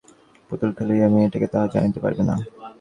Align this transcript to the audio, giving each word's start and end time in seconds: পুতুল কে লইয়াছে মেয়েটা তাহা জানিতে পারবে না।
পুতুল 0.49 0.69
কে 0.77 0.83
লইয়াছে 0.87 1.13
মেয়েটা 1.13 1.47
তাহা 1.53 1.67
জানিতে 1.73 1.99
পারবে 2.03 2.23
না। 2.29 2.35